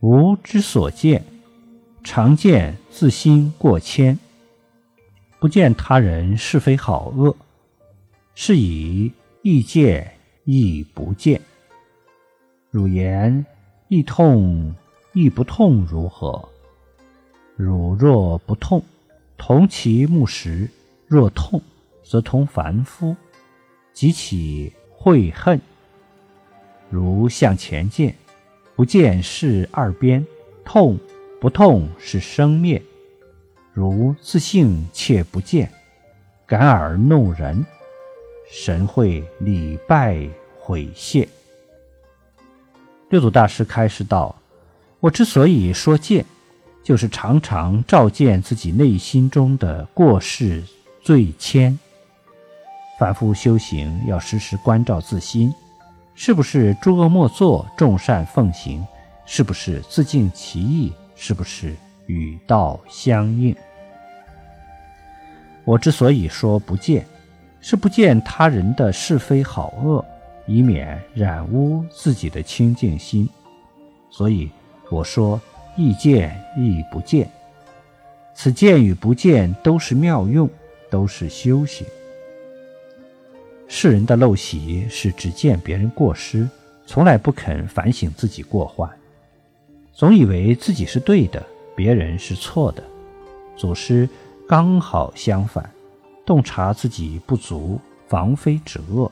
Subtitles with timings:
[0.00, 1.22] 吾之所见，
[2.02, 4.18] 常见自心过谦，
[5.38, 7.36] 不见他人是非好恶，
[8.34, 10.12] 是以亦见
[10.44, 11.38] 亦不见。
[12.70, 13.44] 汝言
[13.88, 14.74] 亦痛
[15.12, 16.48] 亦不痛如何？
[17.56, 18.82] 汝若不痛，
[19.36, 20.66] 同其木石；
[21.06, 21.60] 若痛，
[22.02, 23.14] 则同凡夫，
[23.92, 25.60] 即起悔恨。
[26.88, 28.14] 如向前见。
[28.80, 30.26] 不见是二边，
[30.64, 30.98] 痛
[31.38, 32.82] 不痛是生灭。
[33.74, 35.70] 如自性且不见，
[36.46, 37.62] 感而弄人，
[38.50, 40.26] 神会礼拜
[40.58, 41.28] 毁谢。
[43.10, 44.34] 六祖大师开示道
[44.98, 46.24] ：“我之所以说见，
[46.82, 50.64] 就是常常照见自己内心中的过失
[51.02, 51.76] 罪愆。
[52.98, 55.52] 反复修行，要时时关照自心。”
[56.14, 58.86] 是不是诸恶莫作，众善奉行？
[59.24, 60.92] 是不是自尽其意？
[61.14, 61.74] 是不是
[62.06, 63.54] 与道相应？
[65.64, 67.06] 我之所以说不见，
[67.60, 70.04] 是不见他人的是非好恶，
[70.46, 73.28] 以免染污自己的清净心。
[74.10, 74.50] 所以
[74.90, 75.40] 我说
[75.76, 77.30] 亦见亦不见，
[78.34, 80.48] 此见与不见都是妙用，
[80.90, 81.86] 都是修行。
[83.82, 86.46] 世人的陋习是只见别人过失，
[86.84, 88.86] 从来不肯反省自己过患，
[89.94, 91.42] 总以为自己是对的，
[91.74, 92.84] 别人是错的。
[93.56, 94.06] 祖师
[94.46, 95.72] 刚好相反，
[96.26, 99.10] 洞察自己不足，防非止恶，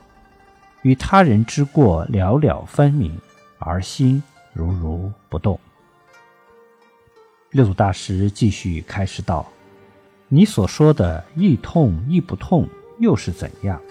[0.83, 3.19] 与他人之过了了分明，
[3.57, 4.21] 而心
[4.53, 5.59] 如如不动。
[7.49, 9.47] 六祖大师继续开示道
[10.29, 12.69] ：“你所说的亦痛亦不痛，
[12.99, 13.81] 又是怎样？”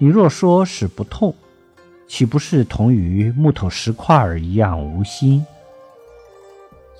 [0.00, 1.34] 你若说是不痛，
[2.06, 5.44] 岂不是同于木头石块儿一样无心？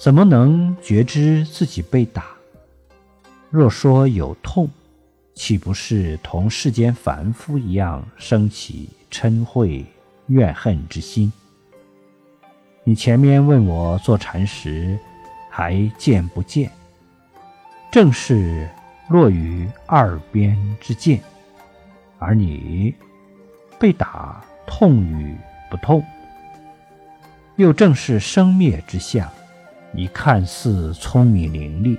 [0.00, 2.26] 怎么能觉知自己被打？
[3.50, 4.68] 若说有痛，
[5.32, 9.86] 岂不是同世间凡夫一样生起嗔恚
[10.26, 11.32] 怨恨之心？
[12.82, 14.98] 你前面问我坐禅时
[15.48, 16.68] 还见不见？
[17.92, 18.68] 正是
[19.08, 21.22] 落于二边之见。
[22.18, 22.94] 而你
[23.78, 25.36] 被打痛与
[25.70, 26.04] 不痛，
[27.56, 29.28] 又正是生灭之相。
[29.92, 31.98] 你看似聪明伶俐，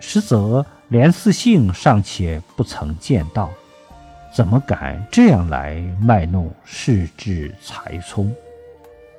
[0.00, 3.50] 实则连自性尚且不曾见到，
[4.34, 8.34] 怎么敢这样来卖弄世智才聪？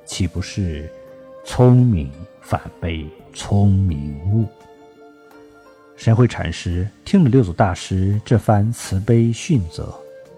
[0.04, 0.90] 岂不是
[1.44, 2.10] 聪明
[2.40, 4.46] 反被聪明误？
[5.96, 9.92] 神会禅师听了六祖大师这番慈悲训责。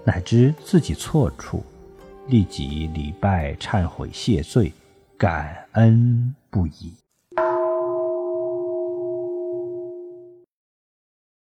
[0.04, 1.62] 乃知自己错处，
[2.26, 4.72] 立即礼拜忏悔谢罪，
[5.18, 6.94] 感恩不已。